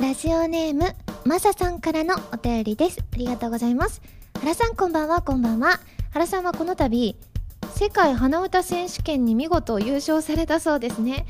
[0.00, 3.00] ラジオネームまささんからのお便りです。
[3.12, 4.00] ありがとうございます。
[4.40, 5.22] 原さんこんばんは。
[5.22, 5.80] こんばんは。
[6.12, 7.16] 原さんはこの度
[7.74, 11.26] 世界鼻歌選手権に見事優勝されたそうですね。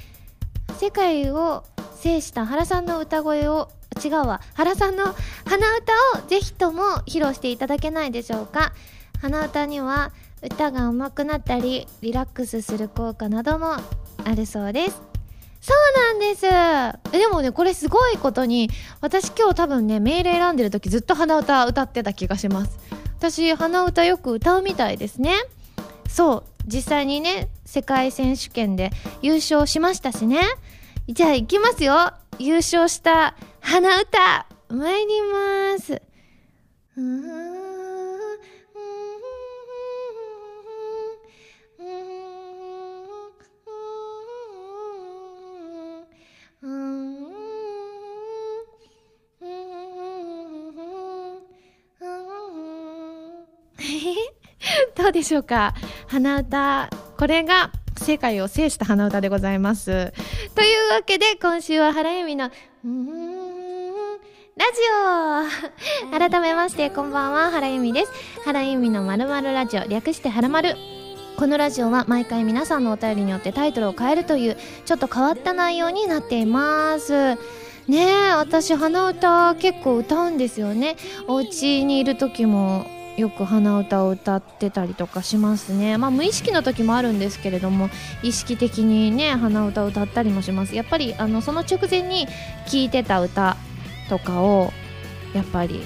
[0.79, 1.65] 世界を
[1.97, 3.71] 制した原さんの歌声を
[4.05, 4.43] 違うわ。
[4.53, 5.05] 原さんの
[5.47, 5.93] 鼻歌
[6.23, 8.75] をぜひとも披露していただけないでしょうか。
[9.23, 10.13] 鼻歌には
[10.43, 15.08] 歌が上手くなったりリラックスする効果などもあるそうです。
[15.61, 16.43] そうなんです。
[17.13, 18.71] でもねこれすごいことに
[19.01, 22.79] 私今日多分ねメール選んでる時ずっと鼻歌歌ってた気がします。
[23.19, 25.35] 私鼻歌よく歌うみたいですね。
[26.09, 26.45] そう。
[26.67, 28.91] 実際にね世界選手権で
[29.23, 30.41] 優勝しましたしね。
[31.09, 32.13] じゃあ行きますよ。
[32.39, 34.47] 優勝した鼻歌。
[34.71, 36.03] 参ります。
[36.97, 37.59] うーん
[54.95, 55.75] どうでしょうか？
[56.07, 60.13] 鼻歌これが世界を制した鼻歌でございます。
[60.55, 63.89] というわけで今週は原由美のうーん
[64.57, 64.81] ラジ
[66.13, 66.19] オ。
[66.19, 68.13] 改めましてこんばんは原由美です。
[68.45, 70.77] 原由美のまるまるラジオ略してはらまる。
[71.37, 77.37] このラジオは毎回皆さんのお便りによってタイトルを変えるというちょっと変わった内容になっています。
[77.87, 80.97] ねえ私鼻歌結構歌うんですよね。
[81.27, 82.87] お家にいる時も
[83.19, 85.99] よく鼻歌を歌ってたりとかしますね。
[85.99, 87.91] まあ無意識の時もあるんですけれども
[88.23, 90.77] 意識的にね鼻歌を歌ったりもします。
[90.77, 92.29] やっぱりあのその直前に
[92.67, 93.57] 聴いてた歌
[94.09, 94.73] とかを
[95.35, 95.83] やっぱり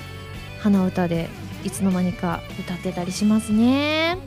[0.61, 1.31] 鼻歌で
[1.65, 4.19] いつの間にか歌ってたりしますね。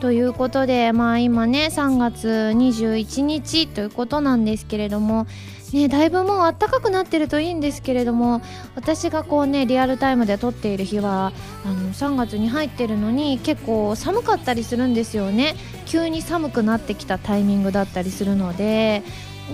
[0.00, 5.28] ということでまあ今ね3月21日ということなんですけれども
[5.72, 8.42] ねだいぶもう暖かくなってるといいんですけれども
[8.74, 11.32] 私がこうねリアルタイムで撮っている日は
[11.64, 15.56] あの3月に入ってるのに結構寒かったりするんですよね。
[15.86, 19.02] 急に寒くなってきたタイミングだったりするので。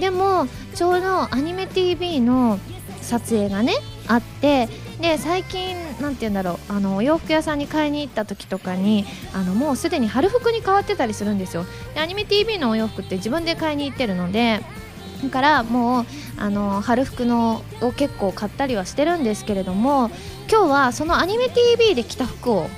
[0.00, 2.58] でもちょうどアニメ TV の
[3.00, 3.74] 撮影がね
[4.08, 4.68] あって
[5.00, 11.64] で最近なんて言うんだろうあのお洋服屋さんに買いに行った時とかにあのもうすでに春服に変わってたりするんですよ。
[11.94, 14.62] でアニメ TV のお洋服って自分で買いに行ってるので
[15.30, 16.04] からもう
[16.38, 20.10] あの春服のを結構買ったりはしてるんですけれども
[20.50, 22.68] 今日はそのアニメ TV で着た服を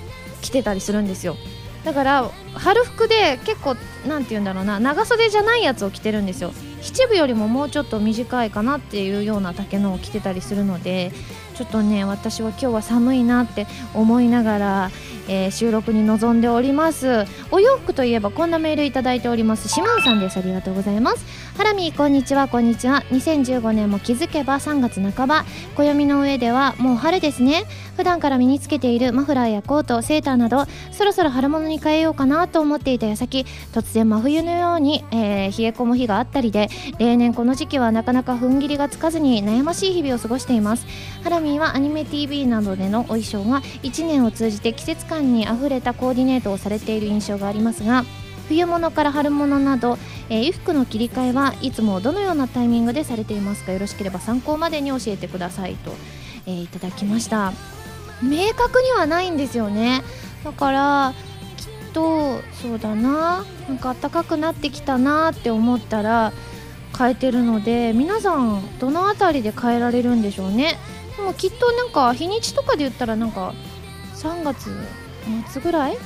[0.42, 1.36] 着てたりするんですよ。
[1.84, 3.76] だから春服で結構
[4.08, 6.52] なんて言うんだろうな長袖じゃないやつを着てるんですよ。
[6.82, 11.12] 七分よりももうちょっと短いかなっていうような丈のを着てたりするので
[11.54, 14.90] ちょっとね私は今日は寒いなって思いながら、
[15.28, 17.24] えー収録に臨んでおります。
[17.50, 19.68] お洋服といえばこんなメールいただいております。
[19.68, 20.38] シマンさんです。
[20.38, 21.24] ありがとうございます。
[21.56, 22.48] ハラミこんにちは。
[22.48, 23.02] こんにちは。
[23.10, 25.44] 2015年も気づけば3月半ば。
[25.76, 27.64] 暦の上ではもう春ですね。
[27.96, 40.86] 普段から身につけているマフラーやコートセーターなどそろそろ春物に変えようかなと思っていた矢先突然真冬のように、えー冷え込む日があったりで例年この時期はなかなか踏ん切りがつかずに悩ましい日々を過ごしています。
[41.22, 48.04] ハラミーはアニメ TV などでのお衣装が1年を通じて季節感にあふれたコーディネートをされている印象がありますが
[48.48, 53.72] 冬物から春物など、えー衣服の切り替えはいつもどのようなタイミングでされていますか？
[53.72, 55.92] よろしければ参考までに教えてくださいと、
[56.46, 57.52] えーいただきました。
[58.22, 60.02] 明確にはないんですよね。
[60.44, 61.14] だから
[61.56, 66.32] きっとそうだななんか暖かくなってきたなって思ったら
[66.96, 70.78] 変えてるので皆さんどの辺りで変えられるんでしょうね。
[71.16, 73.54] でもきっとなんか日にちとかで言ったらなんか
[74.14, 74.70] 3月
[75.48, 75.96] 末ぐらい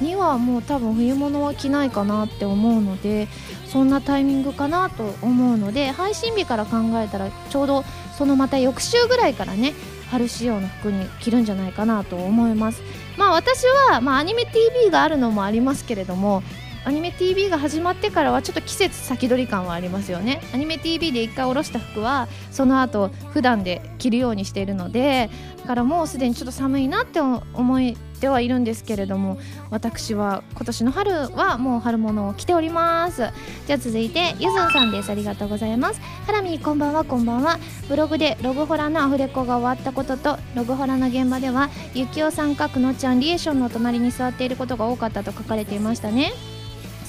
[0.00, 3.28] にはもう多分冬物は着ないかなって思うので
[3.66, 7.84] そんなタイミングかなと思うので配信日から考えたらちょうど
[8.16, 9.74] そのまた翌週ぐらいからね
[10.10, 12.82] 春仕様の服に着るんじゃないかなと思います。
[13.16, 16.42] まあ私は、まあ、アニメ TV があるのもありますけれども
[16.84, 20.40] アニメ TV が始まってからはちょっと季節先取り感はありますよね。
[20.54, 29.38] アニメ TV で一回下ろした服はその後普段で着るようにしているのでだからもうすでにちょっと寒いなって思いってはいるんですけれども
[29.70, 33.30] 私は今年の春はもう春物を着ております。
[33.66, 35.10] じゃあ続いてゆずんさんです。
[35.10, 36.00] ありがとうございます。
[36.26, 37.58] ハラミこんばんはこんばんは。
[37.88, 46.32] ブログでログホラのアフレコが終わったこととログホラの現場ではゆきおさんかくのちゃんリエーションの隣に座っていることが多かったと書かれていましたね。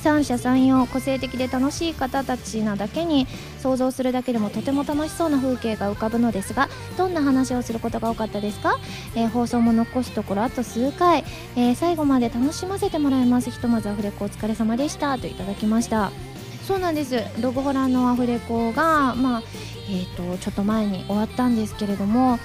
[0.01, 3.27] 三者三様個性的で楽しい方たちなだけに
[3.59, 6.68] 想像するだけでもとても楽しそうな風景が浮かぶのですが
[6.98, 8.80] どんな話をすることが多かったですか、
[9.15, 11.24] えー放送も残すところあと数回、
[11.56, 13.50] えー最後まで楽しませてもらいます。
[13.50, 15.18] ひとまずアフレコお疲れ様でした。
[15.18, 16.12] といただきました。
[16.68, 17.24] そうなんです。
[17.42, 19.44] ログホラーのアフレコがまあ
[19.89, 22.39] えーと、ちょっと前に終わったんですけれども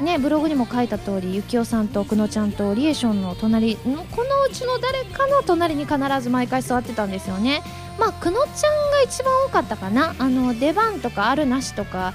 [0.00, 3.96] ね、ブログにも書いた通りゆきおさんとくのちゃんとリエションの隣この
[4.48, 7.62] うちの誰かの隣に必ず毎回座ってたんですよね。
[7.98, 10.14] まあくのちゃんが一番多かったかな。
[10.18, 12.14] あの出番とかあるなしとか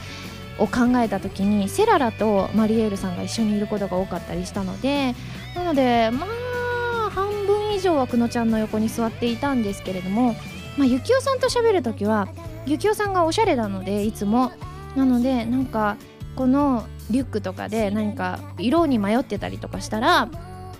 [0.59, 5.15] を考えた時にセララとマリエールさんが一緒にいることが多かったりしたので
[5.55, 10.35] なのでまあ半分以上はくのちゃんの横に座っていたんですけれども、
[10.77, 12.29] まあ、ゆきおさんと喋る時は
[12.65, 14.51] ゆきおさんがおしゃれなのでいつも。
[14.95, 15.97] なのでなんか
[16.35, 20.27] このリュックとかで何か色に迷ってたりとかしたら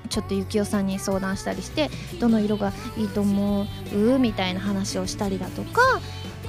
[0.09, 1.89] ちょっとゆきおさんに相談したりして
[2.19, 3.61] どの色がいいと思
[3.95, 4.19] う？
[4.19, 5.81] みたいな話をしたりだとか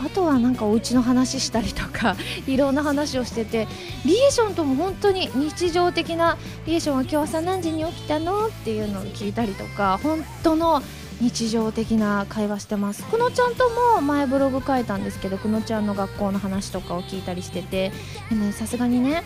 [0.05, 2.17] あとはなんかお家の話したりとか
[2.49, 3.69] いろんな話をしてて
[4.05, 6.37] リエーションとも本当に日常的な
[6.67, 8.47] リエーションは今日朝何時に起きたの？
[8.47, 10.83] っていうのを聞いたりとか本当の
[11.21, 13.05] 日常的な会話してます。
[13.05, 17.93] くのちゃんとも前ブログ書いたんですけどくのちゃんの学校の話とかを聞いたりしてて
[18.31, 19.23] でもさすがにね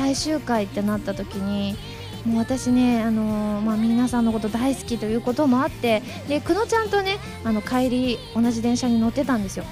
[0.00, 1.76] 最終回ってなった時に
[2.24, 9.64] もう私ね、あのー、まあ、皆さんのこと大好きということもあってで久野ちゃんとねあの帰り同じ電車に乗ってたんですよ。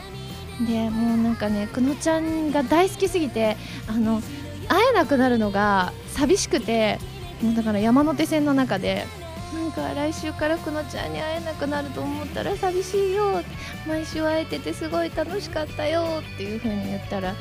[0.67, 4.21] でもうなんかね久野ちゃんが大好きすぎてあの
[4.69, 6.99] 会えなくなるのが寂しくて
[7.41, 9.07] もうだから山手線の中で
[9.55, 13.43] なんか来週からくのちゃんに会えなくなると思ったら寂しいよ。
[13.87, 17.35] 毎週会えててすごい楽しかったよっていう風に言ったら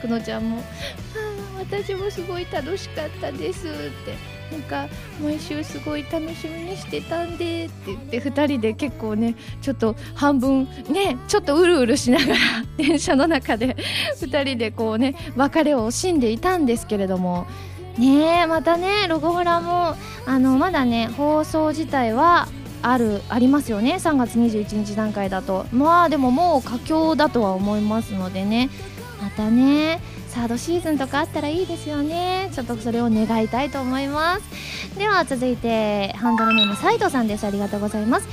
[0.00, 0.62] くのちゃんも
[1.58, 4.88] 「私もすごい楽しかったです」ってなんか
[5.22, 12.36] 毎週すごい楽しみにしてたんでって言って2人で結構ねちょっと半分ねちょっとうるうるしながら
[12.76, 13.76] 電車の中で
[14.20, 17.46] 2人でこうね別れを惜しんでいたんですけれども
[17.98, 19.96] ねまたねロゴホラも
[20.26, 22.48] あのまだね放送自体は
[22.82, 23.94] あるありますよね。
[23.94, 25.64] 3月21日段階だと。
[25.72, 28.68] まあでももう佳境だとは思いますのでね。
[29.22, 32.50] またねサードシーズンとかあったらいいですよね。
[32.52, 34.98] ちょっとそれを願いたいと思います。
[34.98, 37.46] では続いてハンドルネーム斉藤さんです。
[37.46, 38.28] ありがとうございます。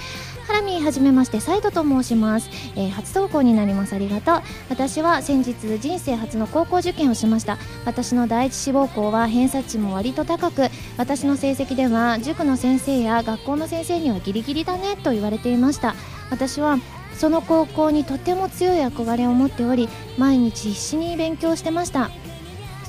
[0.48, 3.94] ハラミはじめましてサイドと申します、えー、初投稿になります。
[3.94, 4.42] ありがとう。
[4.70, 7.58] 私は先日人生初の高校受験をしました。
[7.86, 15.96] 私の第一志望校は偏差値も割と高く私の成績では塾の先生や学校の先生にはギリギリだねと言われていました。
[16.30, 16.78] 私は
[17.14, 22.10] その高校にとても強い憧れを持っており毎日必死に勉強してました。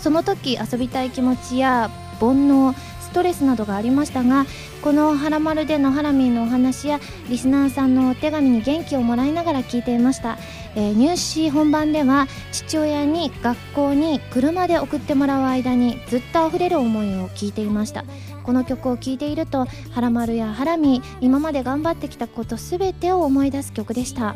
[0.00, 2.74] その時遊びたい気持ちや煩悩
[3.12, 4.46] ストレスなどがありましたが
[4.80, 6.98] この「はらまる」でのハラミーのお話や
[7.28, 10.38] リスナーさんのお手紙に元気をもらいながら聞いていました、
[10.74, 18.06] えー、入試本番では父親に学校に車で送ってもらう間にずっと溢れる思いを聞いていました。
[18.42, 24.34] この曲を聴いているとハラマルやハラミ今まで頑張ってきたこと全てを思い出す曲でした、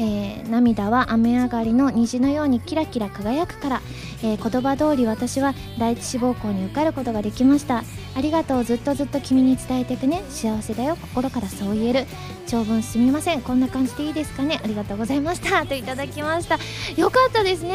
[0.00, 3.82] えー、涙は雨上がりの虹のようにキラキラ輝くから、
[4.22, 7.84] えー、言葉通り私は第一志望校に受かることができました。
[8.16, 8.64] ありがとう。
[8.64, 10.22] ずっとずっと君に伝えていくね。
[10.30, 10.96] 幸せだよ。
[10.96, 12.06] 心からそう言える。
[12.46, 13.42] 長文すみません。
[13.42, 14.60] こんな感じでいいですかね。
[14.62, 15.64] ありがとうございました。
[15.66, 16.58] といただきました。
[16.96, 17.74] よかったですね。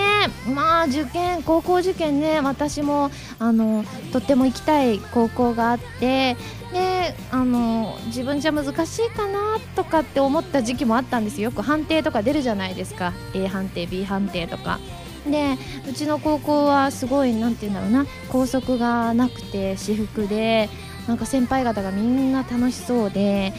[0.54, 2.42] まあ受験高校受験ね。
[2.42, 3.10] 私も
[3.40, 6.36] あのとっても行きたい高校があって。
[6.74, 11.46] であの自分じゃ難しいかなとかって思った時期もあったんですよ。
[11.46, 13.14] よく判定とか出るじゃないですか。
[13.34, 14.80] A 判定 B 判定とか。
[15.26, 15.58] で
[15.90, 18.06] うちの高校はすごい何て言うんだろうな。
[18.30, 20.70] 校則がなくて私服で。
[21.08, 23.54] なんか先輩方がみんな楽しそうで。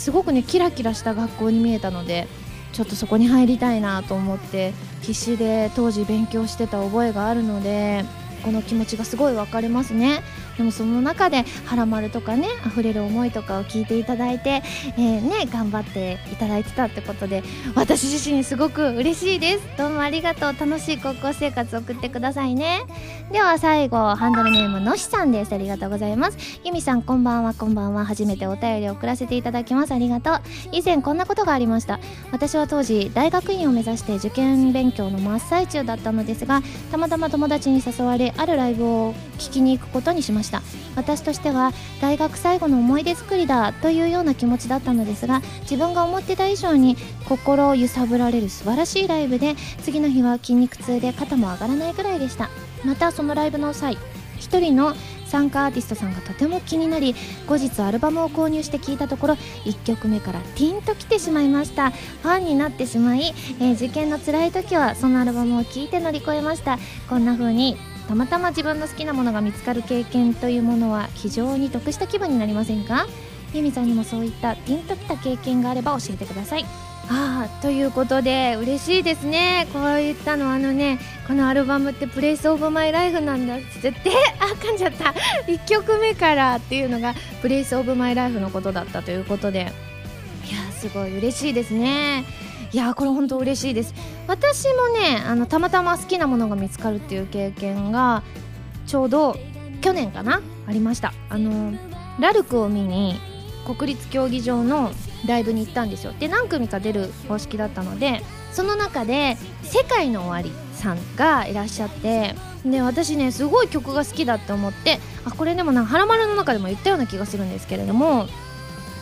[0.00, 2.26] すごくねキラキラした学校に見えたので
[2.72, 8.04] ちょっとそこに入りたいなと思って必死で当時勉強してた覚えがあるので
[8.42, 10.22] この気持ちがすごい分かりますね。
[10.60, 14.62] でもその中で「はらまる」とかね溢れる思いとかを聞いていただいて、
[14.98, 17.42] えー、ね頑張っていただいてたってことで
[17.74, 19.64] 私自身すごく嬉しいです。
[19.78, 20.54] どうもありがとう。
[20.60, 22.82] 楽しい高校生活送ってくださいね。
[23.32, 25.54] では最後ハンドルネームのしさんです。
[25.54, 26.36] ありがとうございます。
[26.62, 27.54] ゆみさんこんばんは。
[27.54, 28.04] こんばんは。
[28.04, 29.94] 初めてお便りを送らせていただきます。
[29.94, 30.40] ありがとう。
[30.72, 32.00] 以前こんなことがありました。
[32.32, 40.49] 私は当時大学院を目指して受験勉強の真っ最中だったのですがたまたま友達に誘われあるライブを聞きに行くことにしました。
[40.96, 46.96] 私としては大学最後の思い出作りだというような気持ちだったのですが自分が思ってた以上に
[47.28, 52.48] 心を揺さぶられる素晴らしいライブで次の日は筋肉痛で肩も上がらないくらいでした。
[52.84, 53.98] またそのライブの際
[54.38, 54.94] 1人の
[55.26, 57.14] 参加アーティストさんがとても気になり
[57.46, 61.90] 後日アルバムを購入して聴いたところ1曲目からティンときてしまいました。
[61.90, 66.78] ファンになってしまい、えー、受験の辛い時はそのアルバムを聴いて乗り越えました。
[67.08, 67.76] こんな風に
[68.10, 73.06] たまたま自分の好きなものが見つかる経験というものは非常に得した気分になりませんか？
[73.54, 76.64] ユミさんにもそういったピンときた経験があれば教えてください。
[77.08, 79.68] ああということで嬉しいですね。
[79.72, 80.98] こういったのあのね
[81.28, 85.14] このアルバムって「プレイスオブマイライフなんだって言ってあ噛んじゃった。
[85.46, 89.72] 1曲目からっていうのが「プレイスオブマイライフのことだったということで。
[90.50, 92.24] いやすごい嬉しいですね。
[92.72, 93.94] いやこれ本当嬉しいです。
[94.28, 98.22] 私もねあのたまたま好きなものが見つかるっていう経験が
[98.86, 99.36] ちょうど
[99.80, 101.12] 去年かなありました。
[101.28, 101.72] あの
[102.20, 103.18] ラルクを見に
[103.66, 104.92] 国立競技場の
[105.26, 106.12] ライブに行ったんですよ。
[106.18, 108.22] で何組か出る方式だったので
[108.52, 112.34] その中で「世界の終わり」さんがいらっしゃって
[112.64, 118.26] で私ねすごい曲が好きだって思ってあこれでもなんか「はらまる」の中でも言ったような気がするんですけれども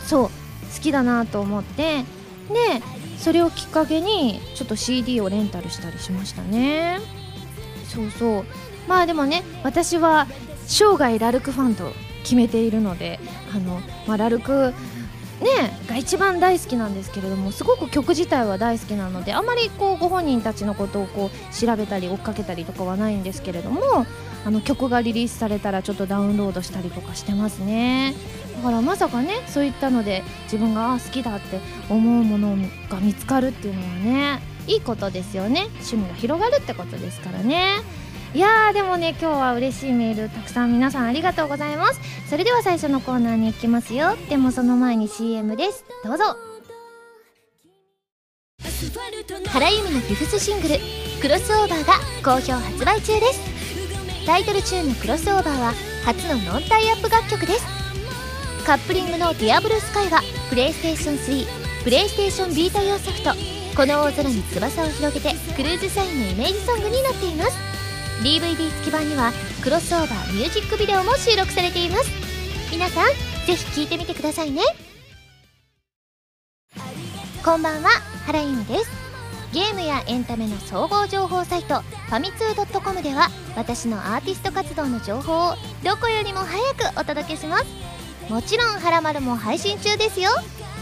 [0.06, 0.30] そう好
[0.80, 2.82] きだなと思ってで
[3.18, 7.00] それをきっかけにちょっと CD をレンタルしたりしましたね。
[7.84, 8.44] そうそう。
[8.88, 10.26] まあでもね私は
[10.66, 13.20] 生涯ラルクファンと決めているので
[13.54, 14.72] あの、まあ、ラルク
[15.40, 15.46] ね
[15.86, 24.06] が一番大好きなんですけれどもすごく曲自体は大好きなのであまりこうご本人たちのことをこう調べたり追っかけたりとかはないんですけれども
[24.44, 28.14] あの曲がリリースされたらちょっとダウンロードしたりとかしてますね。
[28.56, 32.56] だからまさかねそういったので自分があ好きだって思うもの
[32.88, 35.66] が見つかるっていうのはねいいことですよね。
[35.74, 37.76] 趣味が広がるってことですからね。
[38.34, 42.00] いやーでもね今日は嬉しいメールたくさん皆さんありがとうございます。
[42.28, 44.16] それでは最初のコーナーに行きますよ。
[44.28, 45.84] でもその前に CM です。
[46.04, 46.24] どうぞ。
[49.48, 50.76] 原由美のフィフスシングル
[51.22, 53.57] 「クロスオーバー」が好評発売中です。
[54.28, 55.72] タイトルチューンの「クロスオーバー」は
[56.04, 57.64] 初のノンタイアップ楽曲です。
[58.66, 61.46] カップリングの「ディアブルスカイはプレイステーション3
[61.82, 63.32] プレイステーションビータ用ソフト
[63.74, 67.56] 「この大空に翼を広げて」クルーズサインのイメージソングになっています。
[68.22, 69.32] DVD 付き版には
[69.62, 72.10] クロスオーバーミュージックビデオも収録されています。
[72.70, 73.06] 皆さん
[73.46, 74.60] ぜひ聴いてみてくださいね。
[77.42, 77.88] こんばんは
[78.26, 79.07] 原由美です。
[79.52, 86.58] ゲームやエンタメの総合情報サイトファミツー .com では私のアーティスト活動の情報をどこよりも早
[86.94, 87.64] くお届けします。
[88.28, 90.30] もちろん「はらまる」も配信中ですよ。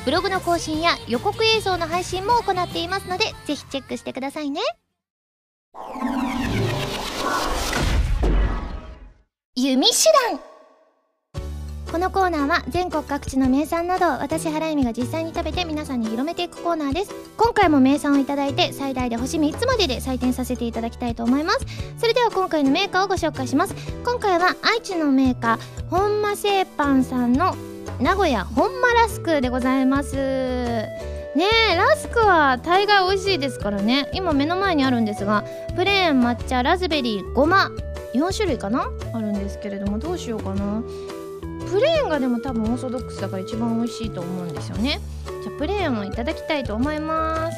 [0.04, 4.60] ブログの更新や予告映像の配信も行っていますのでぜひチェックしてくださいね。
[9.54, 9.94] 弓手
[10.30, 10.55] 段。
[11.90, 17.14] このコーナーは全国各地の名産など私原由美が実際に食べて皆さんに広めていくコーナーです。
[17.36, 21.60] 今回も名産をいただいて最大で星3つまでで採点させていただきたいと思います。
[21.96, 23.74] それでは今回のメーカーをご紹介します。
[24.04, 27.56] 今回は愛知のメーカー本間製パンさんの
[28.00, 30.16] 名古屋本間ラスクでございます。
[30.16, 34.10] ねえラスクは大概美味しいですからね。
[34.12, 35.44] 今目の前にあるんですが
[35.76, 37.70] プレーン抹茶ラズベリーごま
[38.14, 38.90] 4種類かな？
[39.12, 40.82] あるんですけれどもどうしようかな。
[41.66, 45.00] プレーンがでも多分オーソドックスだから一番美味しいと思うんですよね。
[45.42, 47.56] じゃあプレーンをいただきたいと思います。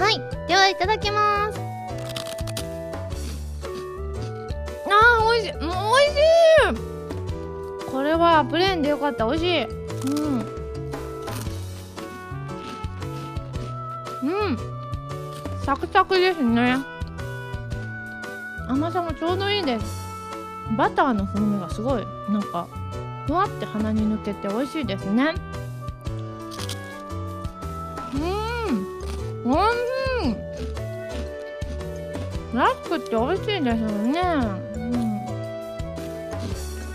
[0.00, 1.60] はいではいただきます。
[4.90, 5.54] あー美味しい。
[5.64, 6.20] も、う、美味し
[7.84, 7.90] い。
[7.90, 9.26] これはプレーンでよかった。
[9.26, 9.64] 美味しい。
[9.64, 9.68] う
[10.20, 10.38] ん。
[14.22, 14.58] うん。
[15.64, 16.76] サクサクですね。
[18.68, 20.07] 甘さもちょうどいいです。
[20.76, 22.66] バターの風味がすごいなんか
[23.26, 25.34] ふわって鼻に抜けて美味しいですね。
[28.14, 29.68] うんおい
[30.24, 30.36] しい。
[32.54, 34.20] ラスクって美味しいですよね。
[34.74, 34.94] うん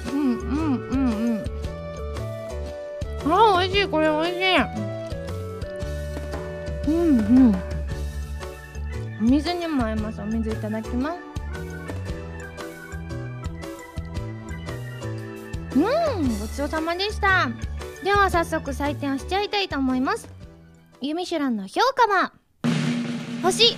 [0.09, 0.57] うんうん
[0.89, 0.97] うん。
[1.27, 1.43] うん
[3.25, 4.43] あ美味しいこれ美味しい。
[6.87, 7.55] うんうん。
[9.21, 10.19] お水にも合います。
[10.21, 11.32] お水いただきます。
[15.75, 17.49] うんごちそうさまでした。
[18.03, 20.27] では早速採点をしちゃいたいと思います。
[21.01, 22.33] ユミシュランの評価は
[23.41, 23.75] 星2.9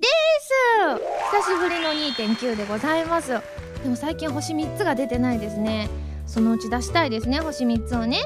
[0.00, 0.08] で
[0.40, 0.52] す。
[1.42, 3.40] 久しぶりの2.9でございます。
[3.82, 5.88] でも最近星3つが出てないですね。
[6.26, 8.18] そのうち出したいですね星3つをね。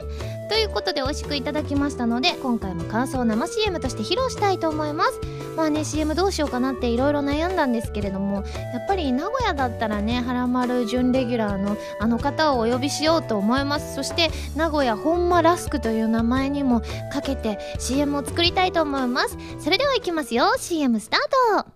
[0.49, 5.21] ということで美味しくいただきましたので今回も感想を生 CM として披露したいと思います。
[5.59, 13.97] まあね CM どうしようかなっていろいろ悩んだんですけれどもやっぱり名古屋だったらねはらまる準レギュラーのあの方をお呼びしようと思います。
[13.97, 16.81] そして名古屋本間ラスクという名前にも
[17.13, 19.37] かけて CM を作りたいと思います。
[19.59, 20.47] それではいきますよ。
[20.59, 21.67] CM スタート。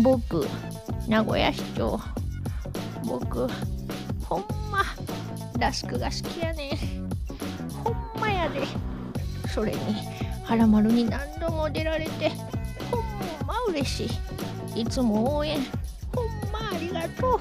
[0.00, 0.46] 僕
[1.06, 2.00] 名古屋市長
[3.04, 3.46] 僕
[4.24, 4.84] ほんま
[5.58, 6.78] ラスクが好きやね
[7.84, 8.62] ほんまやで。
[9.52, 9.78] それに
[10.44, 12.32] はらまるに何度も出られて。
[13.24, 14.10] んま嬉し
[14.74, 14.80] い。
[14.82, 15.58] いつも応援。
[16.14, 17.40] ほんまありがとう。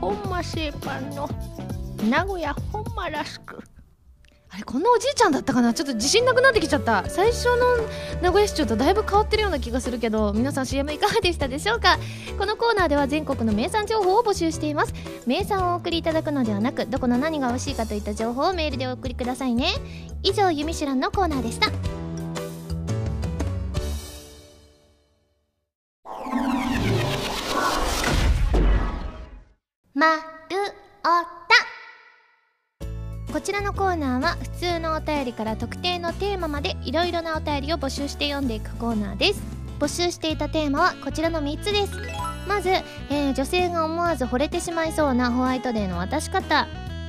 [0.00, 1.28] ほんま製パンの。
[2.08, 3.60] 名古屋ほんまラスク
[4.58, 5.72] れこんなおじいちゃんだったかな？
[5.72, 7.08] ちょっと自信なくなってきちゃった。
[7.08, 7.76] 最初の
[8.22, 11.98] 名古屋市長とだいぶ変わってるような気がするけど皆さん CM いかがでしたでしょうか？
[12.38, 14.94] このコーナーでは全国の名産情報を募集しています。
[15.26, 19.68] 名産をお送りいただくのではなくどこの何が美味しいかといった情報をメールでお送りくださいね。
[20.22, 21.68] 以上「ゆみしらん」のコーナーでした。
[33.48, 39.42] ちらのコーナーは普通のお便りから特定のテーマまでいろいろなお便りを募集して読んでいくコーナーです。
[39.78, 41.92] 募集していたテーマはこちらの3つです。
[42.46, 46.66] まず、えー、女性が思わず惚れてしまいそうなホワイトデーの渡し方。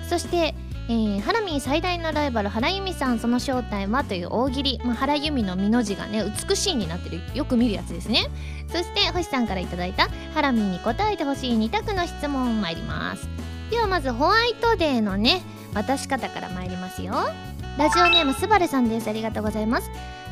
[0.08, 0.56] そして
[0.88, 7.20] えー、ハラミー最大のライバル原由美さんその正体はという大喜利、まあ、原由美の美の字がね美しいになってる。
[7.36, 8.28] よく見るやつですね。
[8.70, 13.28] そして星さんから頂いたハラミーに答えてほしい2択の質問参ります。
[13.70, 15.42] ではまずホワイトデーのね
[15.74, 17.14] 渡し方から参りますよ。
[17.78, 19.10] ラジオネームスバルさんです。
[19.10, 19.90] ありがとうございます。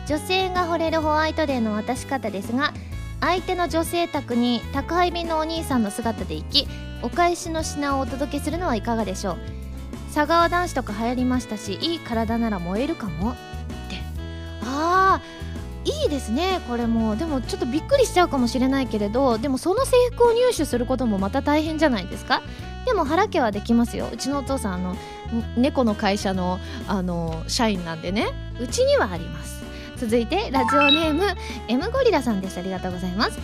[0.08, 2.74] 女性が惚れるホワイトデーの渡し方ですが
[3.20, 6.68] 相手の女性宅に宅配便のお兄さんの姿で行き
[7.02, 9.38] お返しの品をお届けするのはいかがでしょう。
[10.14, 13.32] 佐川男子とか流行りましたしいい体なら燃えるかも。
[13.32, 13.40] って。
[14.64, 15.22] ああ
[15.84, 16.62] いいですね。
[16.68, 17.16] これも。
[17.16, 22.42] でもちょっとびっくりしちゃうかもしれないけれどでもその制服を入手することもまた大変じゃないですか。
[22.88, 24.08] でも原家はできますよ。
[24.14, 24.96] うちのお父さんあの
[25.58, 28.28] 猫の会社のあの社員なんでね。
[28.62, 29.62] うちにはあります。
[29.98, 31.26] 続いてラジオネーム
[31.68, 32.58] M ゴリラさんです。
[32.58, 33.38] ありがとうございます。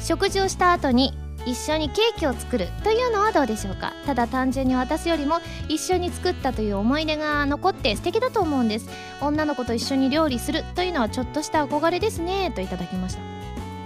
[0.00, 1.14] 食事をした後に
[1.46, 3.94] 一緒にケーキを作るというのはどうでしょうか。
[4.04, 8.88] ただ単純に渡すよりも一緒に作ったという思い出が残って素敵だと思うんです。
[9.22, 12.52] 女の子と一緒に料理するというのはちょっとした憧れですね。
[12.54, 13.20] といただきました。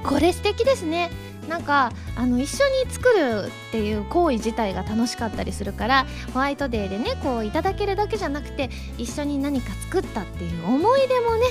[0.08, 1.10] これ素敵ですね。
[1.48, 11.46] なんかあの一緒に作るっていう行為自体が楽しかったりするからホワイトデーでねこういただけるだけじゃなくて一緒に何か作ったっていう思い出もね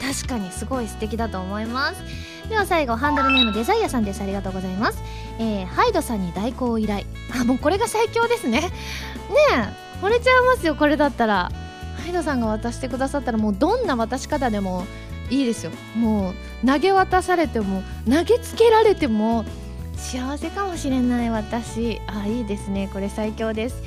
[0.00, 2.02] 確かにすごい素敵だと思います。
[2.48, 4.20] では最後ハンドルネームデザイアさんです。
[4.20, 5.00] ありがとうございます、
[5.38, 7.06] えー、ハイドさんに代行依頼。
[7.40, 8.60] あもうこれが最強ですね。
[8.60, 8.68] ね
[9.52, 11.50] え惚れちゃいますよこれだったら。
[12.02, 14.84] ハイドさんが渡してくださったらもうどんな渡し方でも
[15.32, 15.72] いいですよ。
[15.96, 19.44] もう投げ渡されても投げつけられても
[19.96, 22.00] 幸せかもしれない私。
[22.06, 22.90] あいいですね。
[22.92, 23.82] これ最強です。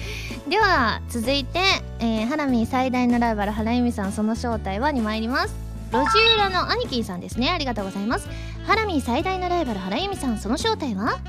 [0.50, 1.60] では続いて、
[2.00, 5.56] えー、ハラミ最大のライバル原由美さんその正体はに参ります。
[5.92, 7.52] 路地裏の兄貴さんですね。
[7.52, 8.28] ありがとうございます。
[8.66, 11.20] ハラミ最大のライバル原由美さんその正体は？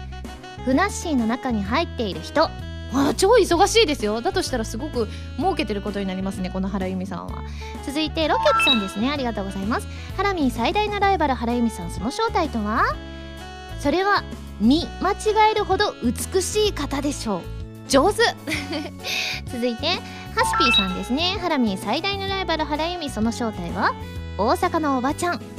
[0.65, 2.49] ふなっしーの中に入っている人。
[2.97, 4.21] あ超忙しいですよ。
[4.21, 7.43] だとしたらすごく儲けてることになりますねこの原由美さんは。
[7.85, 9.11] 続いてロケットさんですね。
[9.11, 9.87] ありがとうございます。
[10.17, 12.85] ハラミー最大のライバル原由美さんその正体とは？
[13.81, 14.25] それは
[14.61, 17.41] 見間違えるほど美しい方でしょう。
[17.89, 18.23] 上手。
[19.53, 21.37] 続いてハスピーさんですね。
[21.41, 23.93] ハラミー最大のライバル原由美その正体は？
[24.39, 25.56] 大阪のおばちゃん。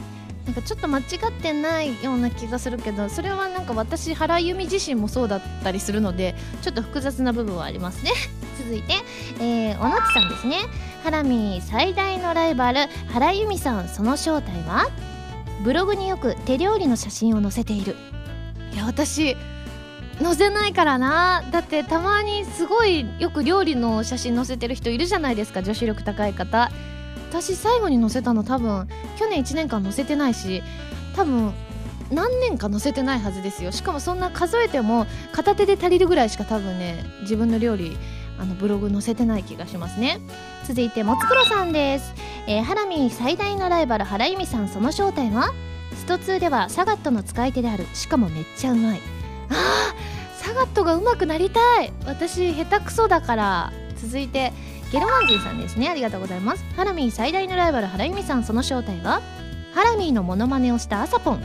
[0.47, 8.11] なんかちょっと間違ってないような気がするけどそれはなんか私原由美自身もそうだったりするのでちょっと複雑な部分はありますね。
[8.57, 8.93] 続いて、
[9.39, 10.57] えー、おのちさんですね。
[11.03, 14.87] ハラミ最大のライバル原由美さんその正体は？
[15.63, 17.97] ブログによく手料理の写真を載せている。
[18.73, 19.35] いや私
[20.21, 21.43] 載せないからな。
[21.51, 26.71] だってたまにすごいよく料理の写真載せてる人いるじゃないですか女子力高い方。
[27.29, 28.87] 私最後に載せたの多分
[29.17, 30.63] 去年1年間載せてないし
[31.15, 31.53] 多分
[32.11, 33.71] 何年か載せてないはずですよ。
[33.73, 37.97] しかもそんな数えても片手で足りるぐらいしか多分ね自分の料理
[38.39, 40.19] あのブログ載せてない気がしますね。
[40.65, 42.13] 続いてもつくろさんです、
[42.47, 45.51] えー、ハラミ最大のライバル原由美さんその正体は？
[45.95, 47.85] スト2ではサガットの使い手である。
[47.93, 49.01] しかもめっちゃうまい。
[49.49, 51.91] あーサガットがうまくなりたい。
[52.05, 53.73] 私下手くそだから。
[53.97, 54.53] 続いて
[54.91, 55.89] ゲルマンジーさんですね。
[55.89, 56.63] ありがとうございます。
[56.75, 58.43] ハラミー最大のライバル原由美さん。
[58.43, 59.21] その正体は？
[59.73, 61.43] ハラミーのモノマネをしたアサポン。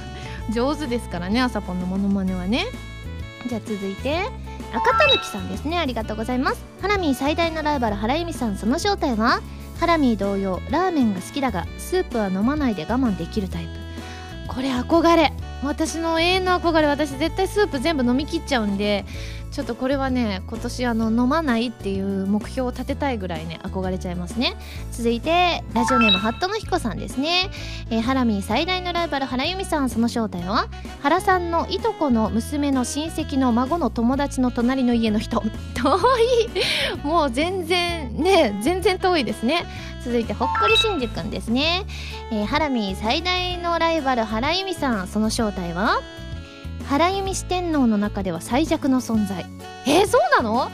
[0.52, 2.66] 上手ですからねアサポンのモノマネはね。
[3.48, 4.28] じゃあ続いて
[4.74, 5.78] 赤たぬきさんですね。
[5.78, 6.62] ありがとうございます。
[6.82, 8.56] ハラミー最大のライバル原由美さん。
[8.56, 9.40] その正体は？
[9.80, 13.70] ハラミー同様ラーメンが好きだがスープは飲まないで我慢できるタイプ。
[14.54, 15.32] これ憧れ。
[15.64, 16.86] 私の永遠の憧れ。
[16.86, 19.06] 私絶対スープ全部飲み切っちゃうんで
[19.52, 24.56] ちょっとこれはね今年あの飲まないっていう目標を立てたいぐらいね憧れちゃいますね。
[24.92, 27.50] 続いてラジオネームハットの彦さんですね、
[27.90, 30.68] えー、ハラミー最大のライバル原由美さんその正体は？
[31.02, 35.42] 原さんのいとこの娘の親戚の孫の友達の隣の家の人。
[35.76, 35.98] 遠
[37.02, 37.06] い。
[37.06, 39.66] もう全然ね全然遠いですね。
[40.02, 41.84] 続いてほっこりしんじくんですね、
[42.32, 46.00] えー、ハラミー最大のライバル原由美さんその正体は？
[46.88, 49.46] 原由美四天王の中では最弱の存在。
[49.86, 50.70] えー、そうなの？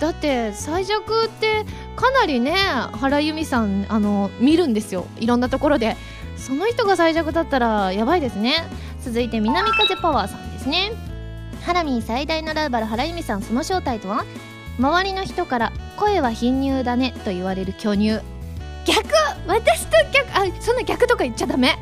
[0.00, 1.64] だって最弱って
[1.96, 2.54] かなりね
[2.92, 5.06] 原由美さんあの見るんですよ。
[5.18, 5.96] いろんなところで。
[6.36, 8.64] その人が最弱だったらやばいですね。
[9.00, 10.90] 続いて南風パワーさんですね。
[11.62, 14.24] ハラミー最大のライバル原由美さんその正体とは？
[14.78, 18.18] 周りの人から「声は貧乳だね」と言われる巨乳。
[18.84, 19.02] 逆？
[19.46, 20.28] 私と逆？
[20.34, 21.78] あそんな逆とか言っちゃダメ。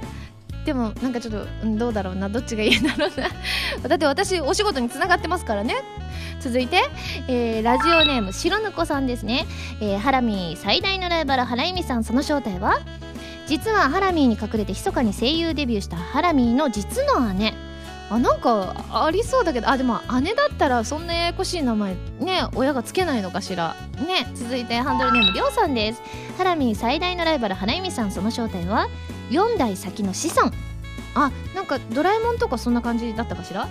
[0.70, 3.28] でもなんかちょっと、うん、どうだろうなどっちがいいんだろうな。
[3.88, 5.74] だって私お仕事につながってますからね。
[6.38, 6.88] 続いて、
[7.26, 9.46] えー、ラジオネーム白ぬこさんですね、
[9.80, 12.04] えー、ハラミー最大のライバル原由美さん。
[12.04, 12.78] その正体は？
[13.48, 17.52] 実はハラミーに隠れて密かに声優デビューしたハラミーの実の姉。
[18.08, 19.68] あなんかありそうだけど。
[19.70, 23.74] あでも姉だったらそんなややこしい名前ね親がつけないのかしら。
[24.06, 26.02] ね続いてハンドルネームりょうさんです。
[26.38, 28.12] ハラミー最大のライバル花由さん。
[28.12, 28.86] その正体は？
[29.30, 30.52] 4代先の子孫。
[31.14, 33.68] あなんかドラえもんとかそんな感じだったかしら？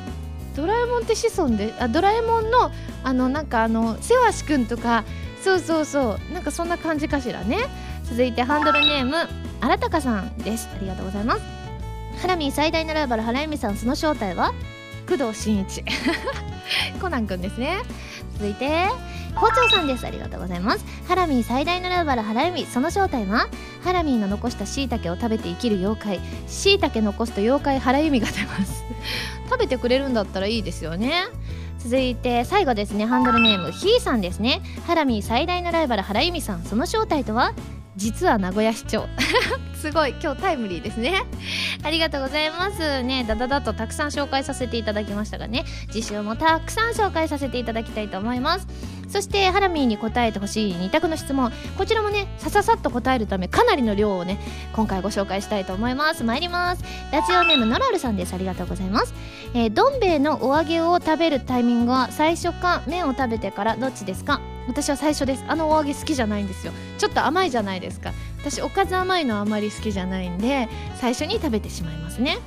[0.56, 2.72] ドラえもんって子孫であドラえもんの
[3.04, 5.06] あのなんかあのせわしくんとか
[5.42, 7.58] そうそうそうなんかそんな感じかしらね。
[8.04, 9.16] 続いてハンドルネーム
[9.62, 10.68] あらたかさんです。
[10.74, 11.42] ありがとうございます。
[12.22, 14.54] ハラミー最大のライバル原由美さんその正体は？
[15.10, 15.84] 工藤新一。
[17.02, 17.78] コナンくんですね。
[18.36, 18.88] 続いて
[19.34, 20.06] 包丁さんです。
[20.06, 20.86] ありがとうございます。
[21.08, 23.48] ハラミー最大のライバル原由美その正体は？
[23.84, 26.20] ハラミーの残したしいたけを食べて生きる妖怪。
[26.48, 28.84] しいたけ残すと妖怪原由美が出ます。
[29.50, 31.24] 食べてくれるんだったらいいですよね。
[31.80, 33.06] 続いて最後ですね。
[33.06, 34.62] ハンドルネームひーさんですね。
[34.86, 37.54] ハラミー最大のライバル原由美さんその正体とは？
[37.96, 39.08] 実は名古屋市長。
[39.80, 40.14] すごい。
[40.22, 41.24] 今日タイムリーですね。
[41.84, 43.02] ありがとうございます。
[43.02, 45.64] ねだだだとたくさん紹介させていただきましたがね。
[45.90, 48.68] 次週もたくさん紹介させていただきたいと思います。
[49.08, 51.52] そしてハラミーに答えてほしい2択の質問。
[51.78, 54.38] こちらもねさささっと答えるためかなりの量をね
[54.74, 56.26] 今回ご紹介したいと思います。
[56.26, 56.84] 参ります。
[57.12, 58.34] ラジオネームノラルさんです。
[58.34, 59.14] ありがとうございます、
[59.54, 64.42] えー、どん兵衛のお揚げを食べるタイミングは最初か麺を食べてからどっちですか？
[64.68, 65.44] 私は最初です。
[65.48, 66.74] あのお揚げ好きじゃないんですよ。
[67.00, 68.12] ちょっと甘いじゃないですか。
[68.42, 72.38] 私おかず甘いのあまり好きじゃないんで最初に食べてしまいますね。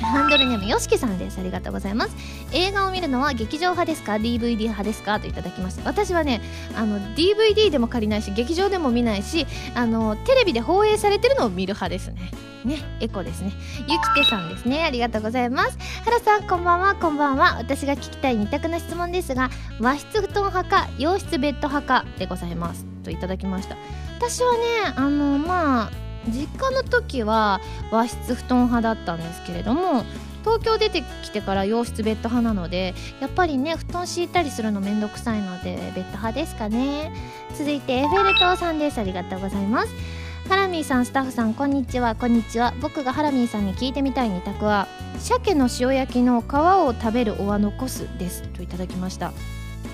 [0.00, 1.38] ハンドルネームよしきさんです。
[1.38, 2.16] ありがとうございます。
[2.52, 5.20] 映画を見るのは劇場派ですか？DVD 派ですか？
[5.20, 6.40] といただきました私はね
[6.76, 12.30] あの DVD でも借りないし劇場でも見ないしあのテレビで放映されてるのを見る派ですね。
[12.64, 13.52] ねエコですね。
[13.88, 14.84] ゆきてさんですね。
[14.84, 15.78] ありがとうございます。
[16.04, 16.94] 原さんこんばんは。
[16.94, 17.56] こんばんは。
[17.58, 22.84] 私が聞きたい二択な質問ですが和室布団派か洋室ベッド派かでございます。
[23.04, 23.76] といただきました。
[24.18, 24.58] 私はね
[24.96, 25.90] あのまあ
[26.28, 30.04] 実家の時は和室布団派だったんですけれども
[30.44, 37.12] 東京出てきてから洋室ベッド派なのでやっぱりね布団敷いたりするのめんどくさいのでベッド派ですかね。
[37.58, 38.98] 続いてエフェル塔さんです。
[38.98, 40.21] ありがとうございます。
[40.48, 42.14] ハラミーさんスタッフさんこんにちは。
[42.14, 42.74] こんにちは。
[42.80, 48.42] 僕がハラミーさんに聞いてみたい二択は鮭の塩焼きの皮を食べるおは残すです。
[48.42, 49.32] といただきました。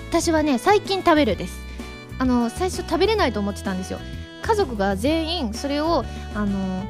[0.09, 1.59] 私はね最近食べるです。
[2.17, 3.99] あの最初食べれないと思ってたんですよ。
[4.41, 6.03] 家族が全員それを
[6.35, 6.83] あの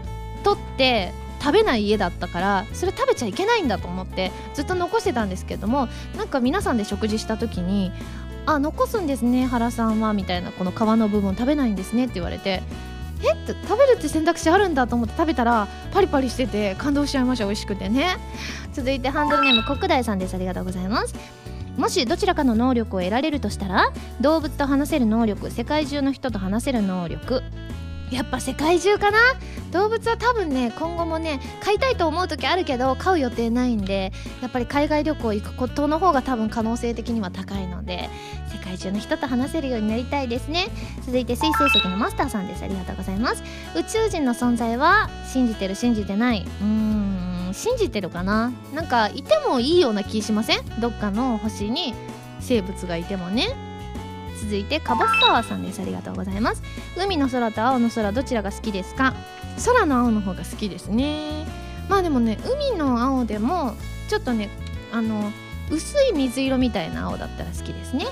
[0.43, 7.91] 取って食べない家だったからそれ食べちゃいけないんだと思ってずっと残してたんですけどもなんか皆さんで食事した時に
[8.45, 12.61] 「あ残すんですね原さんは」みたいなこの皮の部分食べないんですねって言われて
[13.21, 13.31] え？
[13.33, 17.45] っ食べるって選択肢あるんだと思って食べたらパリパリしてて感動しちゃいました。
[17.45, 18.17] 美味しくてね。
[18.73, 20.35] 続いてハンドルネーム国大さんです。
[20.35, 21.15] ありがとうございます。
[21.77, 27.41] もしどちらかの能力を得られるとしたら動物と話せる能力世界中の人と話せる能力。
[28.11, 29.17] やっぱ世界中かな？
[29.71, 38.09] 動物は多分ね今後もね飼いたいと思う時あるけど飼う予定ないんでやっぱり海外旅行行くことの方が多分可能性的には高いので
[38.51, 40.69] 世界中の人と話せるようになりたいですね。
[41.05, 42.63] 続いて水星石のマスターさんです。
[42.63, 43.43] ありがとうございます。
[43.75, 46.41] 宇宙人の存在は信じてる信じてない？
[46.41, 46.65] うー
[47.51, 48.51] ん信じてるかな？
[48.73, 50.81] なんかいてもいいような気しません？
[50.81, 51.93] どっかの星に
[52.39, 53.68] 生物がいてもね。
[54.41, 55.81] 続いてカボスサワーさんです。
[55.81, 56.63] ありがとうございます。
[56.97, 59.13] 海の空と青の空どちらが好きですか？
[59.65, 61.45] 空の青の方が好きですね。
[61.89, 63.73] まあでもね海の青でも
[64.09, 64.49] ちょっとね
[64.91, 65.31] あの
[65.69, 68.05] 薄い水色みたいな青だったら好きですね。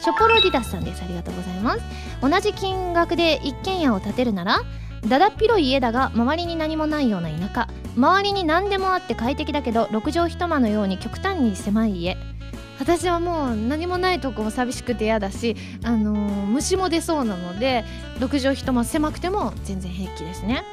[0.00, 1.02] ショポロディダスさんです。
[1.02, 1.82] ありがとうございます。
[2.20, 4.60] 同じ金額で一軒家を建てるなら
[5.06, 7.68] だだっ広い家だが周りに何もないような田舎。
[7.96, 12.16] 周りに何でもあって快適だけど6畳一間のように極端に狭い家。
[12.78, 17.84] 私はもう何もないとこも寂しくて嫌だし、あのー、虫も出そうなので
[18.18, 20.64] 6畳一間狭くても全然平気ですね。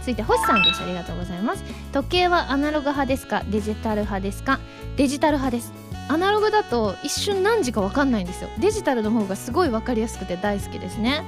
[0.00, 0.82] 続いて星さんです。
[0.82, 1.62] ありがとうございます。
[1.92, 3.44] 時計はアナログ派ですか？
[3.48, 4.58] デジタル派ですか？
[4.96, 5.72] デジタル派です。
[6.08, 8.50] アナログだと一瞬何時か分かんないんですよ。
[8.58, 11.22] デジタルの方がすごい分かりやすくて大好きですね。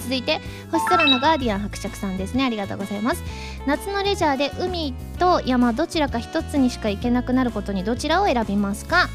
[0.00, 0.40] 続いて
[0.72, 2.44] 星空のガーディアン伯爵さんですね。
[2.44, 3.22] ありがとうございます。
[3.66, 9.08] 夏のレジャーで海と山どちらか一つにしか行けなくなることにどちらを選びますか？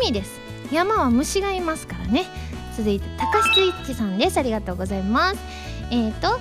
[0.00, 0.40] 海です。
[0.72, 2.24] 山は虫がいますからね。
[2.76, 4.38] 続いて高須イッチさんです。
[4.38, 5.40] ありがとうございます。
[5.90, 6.38] えっ、ー、と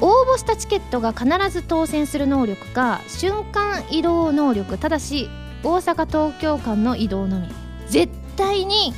[0.00, 5.30] 応募したチケットが必ず当選する能力か瞬間移動能力ただし
[5.62, 7.48] 大阪東京間の移動のみ。
[7.86, 8.92] 絶対に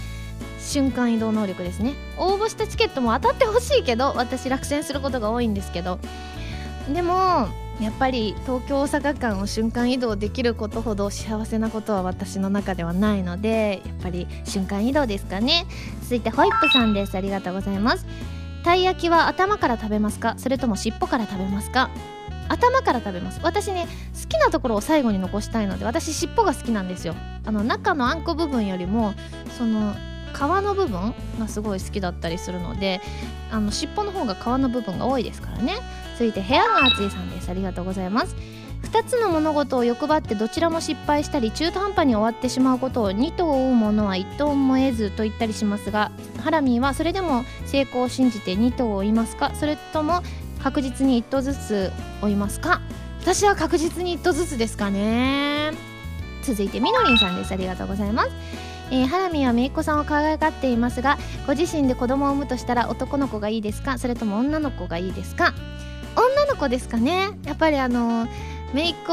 [0.67, 1.95] 瞬間移動能力ですね。
[2.19, 5.99] 応募したチケットも当たってほしいけど私落選することが多いんですけど。
[6.93, 7.49] でも
[7.81, 15.67] やっぱり東京大阪間を瞬間移動できることほど幸せなことは私の中ではないのでやっぱり瞬間移動ですかね。
[16.03, 17.17] 続いてホイップさんです。
[17.17, 18.07] ありがとうございます。
[18.65, 20.35] たい焼きは頭から食べますか？
[20.39, 21.91] それとも尻尾から食べますか？
[22.49, 23.41] 頭から食べます。
[23.43, 23.89] 私ね
[24.21, 27.15] 好きなところを最後に残したいので私尻尾が好きなんですよ。
[27.45, 29.15] あの中のあんこ部分よりも
[29.59, 29.95] その
[30.37, 33.01] 皮の部分がすごい好きだったりするので
[33.51, 35.79] あの尻尾の方が皮の部分が多いですからね。
[36.19, 37.51] 続いて部屋が暑いさんです。
[37.51, 38.37] ありがとうございます。
[38.83, 49.55] 2つの物事を欲張ってどちらも失敗したり中途半端に終わってしまうことを2頭追うものは1頭も得ずと言ったりしますがハラミーはそれでも成功を信じて2頭を追いますか？
[49.55, 50.23] それとも
[50.63, 52.81] 確実に1頭ずつ追いますか？
[53.21, 55.73] 私は確実に1頭ずつですかね。
[56.43, 57.53] 続いてみのりんさんです。
[57.53, 58.31] ありがとうございます。
[58.91, 63.99] えー、ハラミはめいっ子さんを可愛がっていますがご自身で子供を産むとしたら男の子がいいですか？
[63.99, 65.55] それとも女の子がいいですか？
[66.17, 67.31] 女の子ですかね？
[67.45, 68.27] やっぱりあの
[68.73, 69.13] めいっ子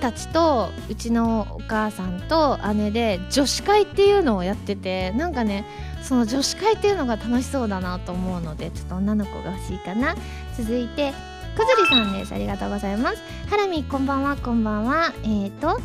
[0.00, 5.64] たちとうちのお母さんと姉で女子会っていうのをやっててなんかね
[6.02, 10.14] その女子会っていうのが楽しそうだなと思うのでちょっと女の子が欲しいかな。
[10.56, 11.12] 続いて
[11.56, 12.34] くずりさんです。
[12.34, 13.22] ありがとうございます。
[13.48, 15.12] ハラミこんばんはこんばんは。
[15.22, 15.80] えーと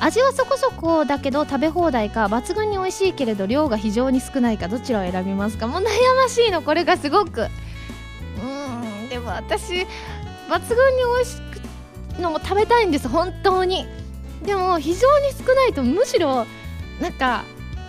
[0.00, 5.84] 味はそこそこだけど食べ放題か抜群に美味しいけれど量が非常に少ないかどちらを選びますかもう悩
[6.16, 7.48] ましいのこれがすごく。
[8.40, 9.86] うんでも私抜群に
[11.16, 11.36] 美味し
[12.16, 13.86] くのも食べたいんです本当に。
[14.44, 16.46] でも非常に少ないとむしろ
[17.00, 17.44] なんか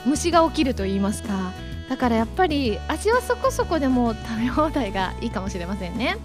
[0.06, 1.52] 虫が起きると言いますか。
[1.89, 6.17] だからやっぱり味はそこそこでも食べ放題がいいかもしれませんね。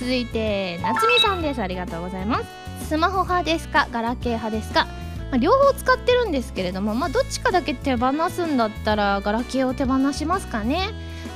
[0.00, 1.62] 続いて夏美さんです。
[1.62, 2.88] ありがとうございます。
[2.88, 3.86] スマホ派ですか？
[3.92, 4.86] ガラケー派ですか？
[5.32, 10.90] まあ、両方使ってるんですけれども、まあ、どっちかだけ手放すんだったらガラケーを手放しますかね。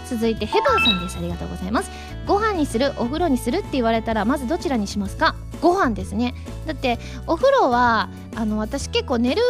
[0.08, 1.18] 続いてヘブンさんです。
[1.18, 1.90] ありがとうございます。
[2.26, 5.34] ご飯にするお風呂にするって言われたらまずどちらにしますか？
[5.62, 6.34] ご飯ですね。
[6.66, 9.42] だってお風呂はあの私結構寝る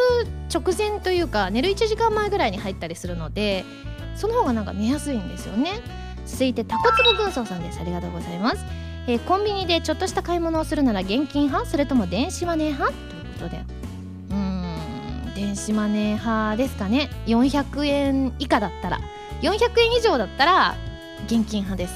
[0.54, 3.64] 直前というか寝る1時間前ぐらいに入ったりするので
[4.14, 5.72] その方がなんか寝やすいんですよね。
[6.24, 7.80] 続いてタコツボ軍曹さんです。
[7.80, 8.64] ありがとうございます、
[9.08, 11.68] えー、コンビニでちょっとした買い物をするなら現金派？
[11.68, 12.92] それとも電子マネー派？
[12.92, 13.85] ということで。
[15.36, 17.10] 電子マネー派ですかね。
[17.26, 18.98] 400円以下だったら。
[19.42, 20.74] 400円以上だったら
[21.26, 21.94] 現金派です。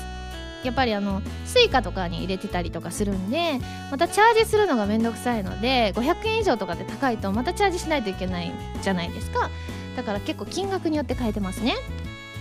[0.63, 3.59] やっぱりあの Suica とかに入れてたりとかするんで
[3.91, 9.49] またチャージするのがめんどくさいので500円以上とかで高いとまたチャージしないといけないじゃないですか。
[9.97, 11.77] だから結構金額によって変えてますね。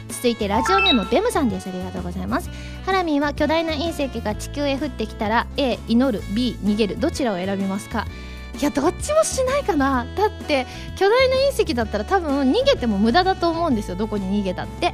[0.10, 1.70] 続いてラジオネームベムさんです。
[1.70, 2.50] ありがとうございます。
[2.86, 6.22] ハラミーは巨大な隕石が地球へ降ってきたら A 祈る。
[6.36, 7.00] B 逃げる。
[7.00, 8.06] どちらを選びますか？
[8.60, 10.06] いやどっちもしないかな。
[10.16, 10.68] だって
[10.98, 13.96] 巨大な隕石だったら多分逃げても無駄だと思うんですよ。
[13.96, 14.94] どこに逃げたって。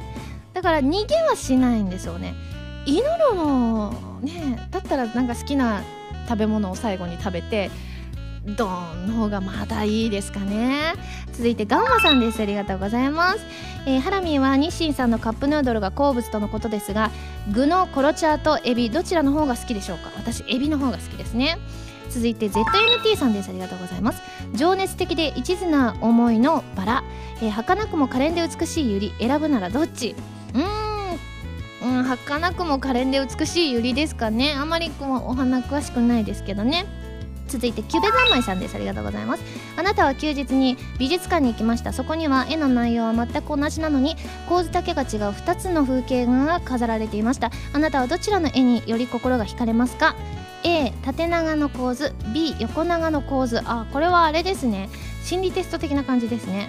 [0.54, 2.34] だから逃げはしないんですよね。
[2.86, 5.82] 祈るのねだったらなんか好きな
[6.28, 7.70] 食べ物を最後に食べて
[8.56, 10.94] ドーンの方がまだいいですかね。
[11.32, 12.40] 続いてガンマさんです。
[12.40, 13.40] ありがとうございます、
[13.86, 17.10] えー、ハラミーは日清さんのカップヌードルが好物とのことですが
[17.52, 20.10] 具のコロチャーとエビどちらの方が好きでしょうか？
[20.16, 21.58] 私エビの方が好きですね。
[22.10, 23.50] 続いて ZNT さんです。
[23.50, 24.22] ありがとうございます。
[24.54, 27.04] 情熱的で一途な思いのバラ、
[27.42, 30.14] えー、儚くも可憐で美しいユリ選ぶならどっち？
[30.54, 31.96] うーん。
[31.98, 34.54] うん儚くも可憐で美しいユリですかね。
[34.58, 36.86] あまりこうお花詳しくないですけどね。
[37.48, 38.74] 続いてキュベ三昧さんです。
[38.74, 39.42] ありがとうございます。
[39.76, 41.92] あなたは休日に美術館に行きました。
[41.92, 44.16] そこには絵の内容は全く同じなのに
[44.48, 47.50] 構図だけが違う2つの風景が飾られていました。
[47.72, 50.16] あなたはどちらの絵により心が惹かれますか
[50.64, 52.14] ？A 縦長の構図。
[52.34, 53.60] B 横長の構図。
[53.64, 54.88] あこれはあれですね。
[55.22, 56.68] 心理テスト的な感じですね。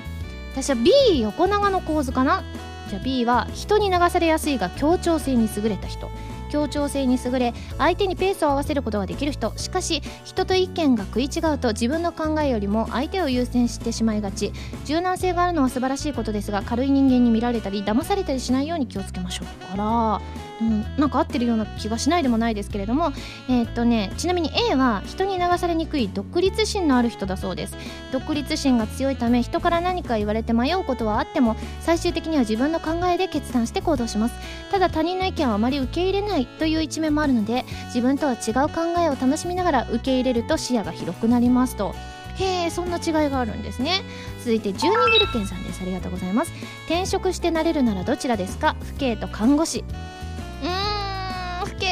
[0.51, 2.43] 私は B 横長の構図かな？
[2.89, 6.09] じゃあ B は人に流されやすいが協調性に優れた人。
[6.47, 9.53] 協調性に優れ相手にペースを合わせることができる人。
[9.57, 14.51] しかし人と意見が食い違うと自分の考えよりも相手を優先してしまいがち。
[14.85, 19.47] 柔軟性があるのは素晴らしいことですが軽い人間に見られたり騙されたりしないように気をつけましょう。
[19.73, 20.21] あら
[20.59, 23.11] うん、なんか合ってるような気がしないでもないですけれども、
[23.47, 27.77] えー、っとね、ちなみに A は人に流されにくい独立心のある人だそうです。
[28.11, 34.35] 独立心が強いため人から何か言われて迷うことはあっても最終的には自分の考えで決断して行動します。
[34.71, 41.93] ただ他人の意見はあまり受け入れないという一面もあるので自分とは違う考えを楽しみながら受け入れると視野が広くなりますと。
[42.39, 44.03] へえそんな違いがあるんですね。
[44.39, 45.81] 続いて12ギルケンさんです。
[45.81, 46.51] ありがとうございます。
[46.85, 48.75] 転職してなれるならどちらですか？
[48.97, 49.83] 父兄と看護師。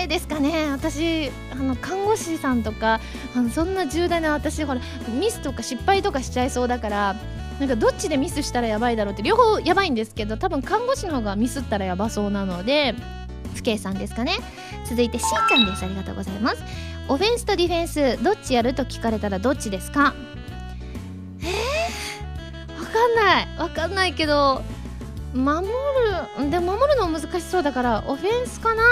[0.08, 0.72] ですかね。
[0.72, 3.00] 私あの看護師さんとか
[3.36, 4.82] あのそんな重大な私ほら
[5.20, 7.16] ミスとか失敗とかしちゃいそうだから
[7.60, 12.96] なんかどっちでミスしたらやばいだろうって両方やばいんですけど多分看護師の方がミスったらやばそうなので
[13.56, 14.34] 父兄さんですかね。
[14.88, 15.86] 続いてしーちゃんです。
[15.86, 16.64] ありがとうございます。
[17.08, 20.14] オフェンスとディフェンスどっちやると聞かれたらどっちですか？
[21.42, 23.48] えー、わかんない。
[23.58, 24.62] わかんないけど
[25.34, 28.84] 守るでも守るの難しそうだからオフェンスかな？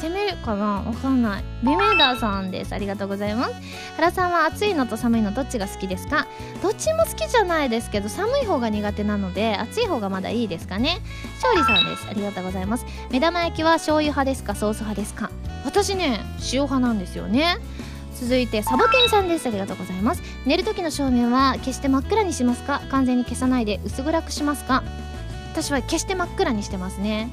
[0.00, 0.82] 攻めるかな？
[0.82, 1.44] わかんない。
[1.62, 2.74] ビメーダーさんです。
[2.74, 3.54] ありがとうございます。
[3.96, 6.26] 原さんは暑いのと寒いのどっちが好きですか？
[6.62, 10.98] どっちも好きじゃないですけど寒い方が苦手なので暑い方がまだいいですかね？
[11.42, 12.06] 勝利さんです。
[12.08, 12.84] ありがとうございます。
[13.10, 14.54] 目玉焼きは醤油派ですか？
[14.54, 15.30] ソース派ですか？
[15.64, 16.20] 私ね
[16.52, 17.56] 塩派なんですよね。
[18.20, 19.46] 続いてサボテンさんです。
[19.46, 20.22] ありがとうございます。
[20.46, 22.82] 寝る時の照明は決して真っ暗にしますか？
[22.90, 24.82] 完全に消さないで薄暗くしますか？
[25.52, 27.28] 私は決して真っ暗にしてますね。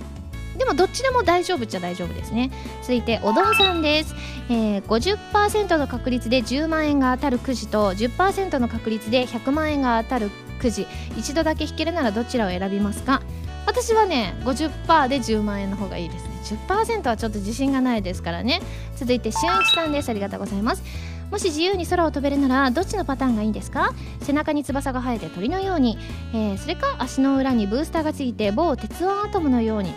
[0.61, 2.51] でもどっちでも大丈夫っちゃ大丈夫ですね。
[2.83, 4.13] 続いておどんさんです、
[4.47, 10.85] えー、50%の確率で10万円が当たるくじと10%の確率で100万円が当たるくじ。
[11.17, 13.23] 一度だけ引けるならどちらを選びますか？
[13.65, 16.31] 私はね50%で10万円の方がいいですね。
[16.67, 18.61] 10%はちょっと自信がないですからね。
[18.97, 20.09] 続いてしゅんいちさんです。
[20.09, 20.83] ありがとうございます。
[21.31, 23.93] もし自由に空を飛べるならどっちのパターンがいいんですか？
[24.21, 25.97] 背中に翼が生えて鳥のように、
[26.33, 29.93] えー、それか足の裏にブースターがついて某鉄腕アトムのように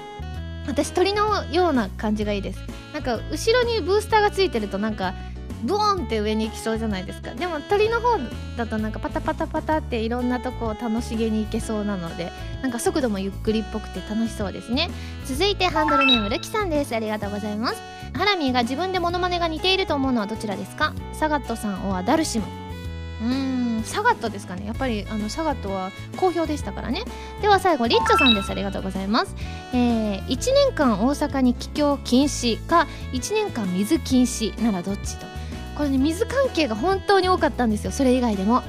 [0.67, 2.61] 私鳥のような感じがいいです。
[2.93, 5.15] なんか後ろにブースターがついてるとなんか
[5.63, 7.35] ブーンって上に行きそうじゃないですか。
[7.35, 8.19] でも鳥の方
[8.57, 12.31] だとなんかパタパタパタっていろんなとこを楽しげに行けそうなので
[12.63, 14.91] なんか速度もゆっくりっぽくて楽しそうですね。
[15.25, 16.95] 続いてハンドルネームルキさんです。
[16.95, 17.81] ありがとうございます。
[18.15, 20.95] ハラミーが自分でモノマネが似ていると思うのはどちらですか？
[21.13, 22.64] サガットさんはダルシム。
[23.23, 24.67] うんサガットですかね。
[24.67, 27.05] やっぱりあのサガットは好評でしたからね。
[27.41, 28.51] では最後リッチョさんです。
[28.51, 29.35] ありがとうございます。
[29.73, 35.27] えー、1年間大阪に帰郷禁止か1年間水禁止ならどっちと。
[35.77, 37.93] これね水関係が本当に多かったんですよ。
[37.93, 38.63] それ以外でも。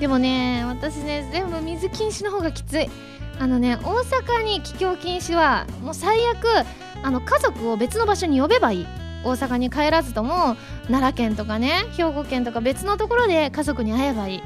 [0.00, 2.90] でもね私ね全部水禁止の方がきつい。
[3.38, 6.66] あのね大阪に帰郷禁止はもう最悪
[7.02, 8.86] あの家族を別の場所に呼べばいい。
[9.24, 10.56] 大阪に帰らずとも
[10.86, 14.42] 奈良県とかね兵庫県とか別のところで家族に会えばいい。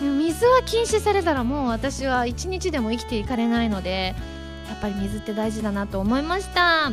[0.00, 4.14] 水は禁止されたらもう私は一日でも生きていかれないので
[4.68, 6.90] やっぱり水って大事だなと思いました。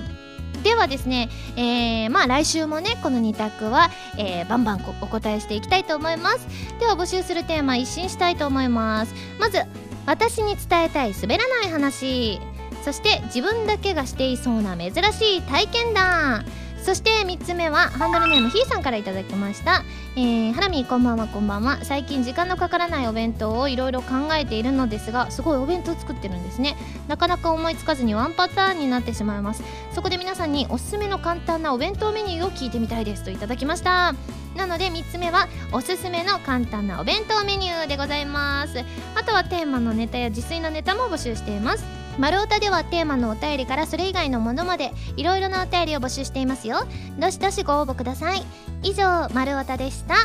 [0.64, 6.48] ではですね、えー、まあ来週もねこの2択は、えー、バンバンお答えしていきたいと思います。
[6.80, 9.14] では募集するテーマ一新したいと思います。
[9.40, 9.60] まず
[10.06, 12.40] 私に伝えたい滑らない話。
[12.84, 16.46] そして自分だけがしていそうな珍しい体験談。
[16.84, 19.84] そして3つ目はハンドルネームひーさんからいただきました。
[20.16, 21.84] えー、ハラミこんばんはこんばんは。
[21.84, 26.76] 最近時間のかからないお弁当をいろいろ考えているのですがすごいお弁当作ってるんですね。
[27.08, 29.64] なかなか思いつかずにワンパターンになってしまいます。
[29.94, 34.16] そこで皆さんにおすすめの簡単なお弁当メニューを聞いてみたいですといただきました。
[34.56, 38.84] なので3つ目はおすすめの簡単なお弁当メニューでございます。
[39.16, 41.86] あとはテーマのネタや自炊のネタも募集しています。
[42.22, 46.86] 丸太ではテーマのお便りからそれ以外のものまでいろいろなお便りを募集していますよ。
[47.18, 48.44] どしどしご応募ください。
[48.84, 50.14] 以上丸太でした。
[50.14, 50.22] は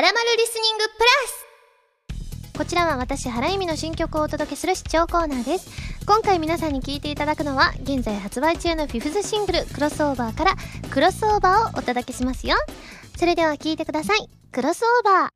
[0.00, 1.00] らまるリスニングプ
[2.14, 2.56] ラス。
[2.56, 5.68] こちらは私原由美の新曲をお届けする視聴コーナーです。
[6.06, 10.54] 今回皆さんに聴いていただくのは現在発売中のフィフスシングル「クロスオーバー」から
[10.90, 12.56] 「クロスオーバー」をお届けしますよ。
[13.18, 14.30] それでは聴いてください。
[14.52, 15.35] クロスオーバー。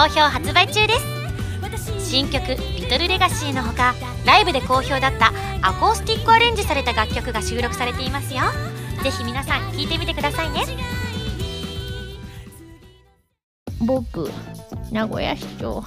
[0.00, 0.94] 好評発売中で
[1.78, 2.10] す。
[2.10, 2.42] 新曲
[2.74, 3.94] 「リトルレガシーのほか
[4.24, 5.30] ライブで好評だった
[5.60, 8.40] アコースティックアレンジされた楽曲が収録されていますよ。
[9.02, 10.64] ぜひ皆さん聴いてみてくださいね。
[13.80, 14.30] 僕
[14.90, 15.84] 名古屋市長。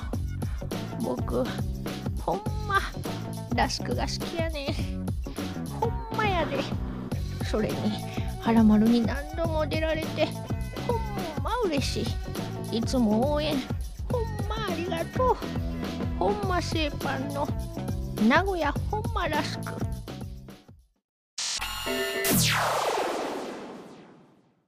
[1.02, 1.44] 僕
[2.22, 2.80] ほんま
[3.56, 4.76] ラスクが好きやね。
[5.80, 6.60] ほんまやで。
[7.50, 7.76] それに
[8.42, 10.28] 原丸に何度も出られて
[10.88, 12.06] ほんま嬉し
[12.72, 12.78] い。
[12.78, 13.56] いつも応援。
[15.14, 15.38] とう。
[16.20, 17.48] ほんま製パンの
[18.28, 19.64] 名古屋ほんまラスク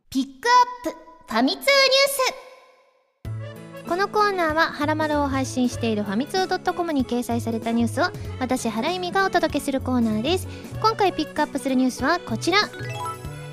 [0.09, 0.47] ピック
[0.85, 1.63] アップファミ通ニュー
[3.83, 3.87] ス。
[3.87, 8.05] このコーナーは「はらまる」を配信しているファミツー .com に掲載されたニュースを
[8.39, 10.47] 私原由美がお届けするコーナーです。
[10.81, 12.59] 今回ピックアップするニュースはこちら。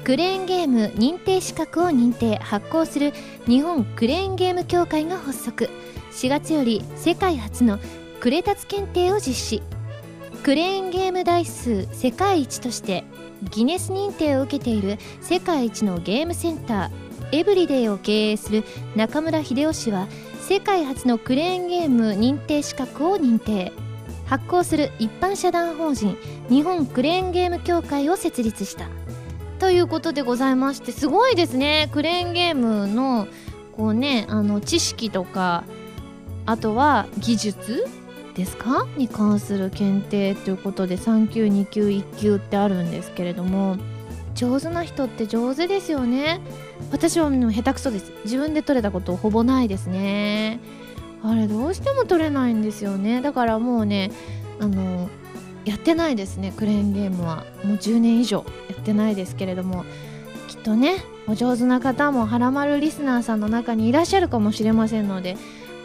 [0.04, 3.12] クレーンゲーム認定資格を認定発行する
[3.46, 5.70] 日本クレーンゲーム協会が発足。
[6.12, 7.78] 4月より世界初の
[8.20, 9.62] クレタツ検定を実施。
[10.42, 13.04] クレーンゲーム台数世界一として
[13.50, 20.08] ギネス認定を受けている世界一のゲームセンターエブリデイを経営する中村秀夫氏は
[20.40, 23.72] 世界初のクレーンゲーム認定資格を認定。
[24.26, 26.16] 発行する一般社団法人
[26.48, 28.88] 日本クレーンゲーム協会を設立した。
[29.58, 31.88] ということでございましてすごいですね。
[31.92, 33.28] クレーンゲームの
[33.76, 35.64] こうねあの知識とか
[36.46, 37.86] あとは技術
[38.34, 38.86] ですか？
[38.96, 43.76] に関する検定ということで3級2級1級ってあるんですけれども
[44.34, 46.40] 上手な人って上手ですよね。
[46.90, 48.12] 私はもう下手くそです。
[48.24, 50.58] 自分で取れたことほぼないですね。
[51.22, 53.20] あれどうしても取れないんですよね。
[53.20, 54.10] だからもうね
[54.58, 55.10] あの
[55.64, 57.44] やってないですねクレーンゲームは。
[57.62, 59.84] もう10年以上やってないですけれども
[60.48, 65.36] きっとねお上手な方もはらまるリスナーさんの中にいらっしゃるかもしれませんので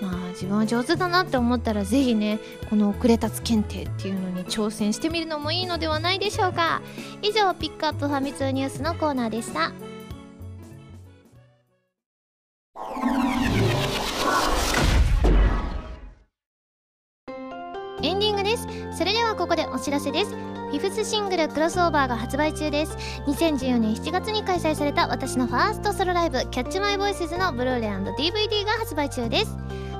[0.02, 2.40] まあ自分は上手だなって思ったらぜひね
[2.70, 6.82] このクレタツ検定っていうのに挑戦してみるのもいいのではないでしょうか。
[7.22, 9.72] 以上ピックアップファミ通ニュースのコーナーでした。
[18.04, 18.68] エンディングです。
[18.96, 20.57] それではここでお知らせです。
[20.68, 22.98] フィフスシングル「クロスオーバー」が発売中です。
[23.26, 29.56] 2014年7月に開催された私のファーストソロライブ「キャッチマイボイスズのブルーレイ &DVD が発売中です。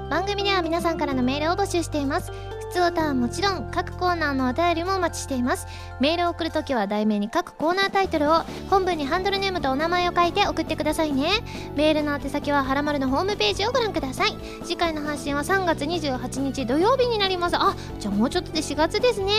[0.10, 2.34] 番組では皆さんからのメールを募集しています。
[2.70, 5.68] 普通歌はもちろん各コーナーのお便りもお待ちしています。
[6.00, 11.30] メールを送るときは題名に各コーナータイトルを本文にハンドルネームとお名前を書いて送ってくださいね。
[11.76, 14.36] メールの宛先ははらまるのホームページをご覧ください。
[14.64, 17.56] 次回の配信は3月28日土曜日になります。
[17.56, 19.32] あじゃあもうちょっとで4月ですね。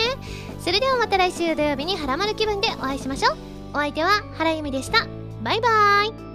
[0.59, 3.37] それではまた来週土曜日にはらまる気分でお会いしましょう。
[3.73, 5.05] お相手は原由美でした。
[5.43, 6.28] バイバーイ。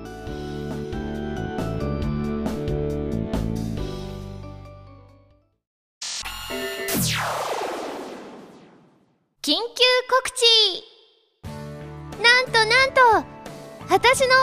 [7.13, 7.17] 緊
[9.43, 9.59] 急
[10.09, 10.43] 告知
[12.23, 13.01] なんとなんと
[13.91, 14.35] 私の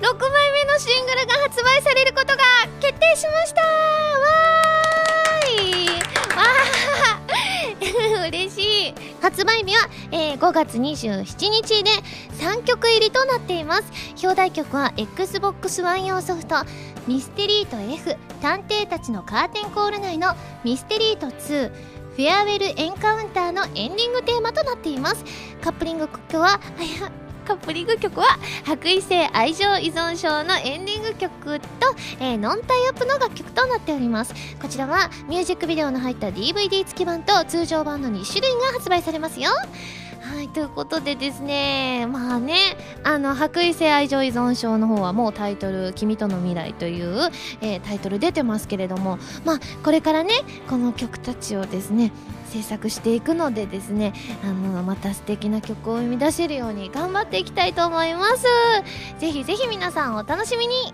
[0.00, 2.44] 6枚目のシングルが発売されることが
[2.80, 3.62] 決定しました。
[3.62, 5.88] わーい。
[6.36, 8.67] わー 嬉しい。
[9.20, 11.90] 発売日は、えー、5月27日で
[12.40, 13.84] 3曲入りとなっています。
[14.22, 16.56] 表題曲は XBOX One 用ソフト
[17.06, 21.70] ミステリート F 探偵たちのカーテンコール内のミステリート2
[22.18, 25.24] フェアウェルエンカウンターのエンディングテーマとなっています。
[25.62, 26.60] カップリング曲は
[27.48, 28.26] カップリング曲は
[28.64, 31.66] 白衣性愛情依存症のエンディング曲と、
[32.20, 34.34] えー、ノンタイアップの楽曲となっております。
[34.60, 39.50] こちらはミュージックビデオの入った DVD 付き版と通常版の2種類が発売されますよ。
[40.20, 47.30] はい、ということでですね、まあね、あの、白衣性愛情依存症の方はもうタイトル、君との未来という、
[47.62, 50.34] えー、タイトル出てますけれども、まあ、これからね、
[50.68, 52.12] この曲たちをですね、
[52.48, 54.12] 制作していくのでですね、
[54.44, 58.44] あの、また素敵な曲を生み出せるように頑張っていきたいと思います。
[59.18, 60.92] ぜひぜひ皆さんお楽しみに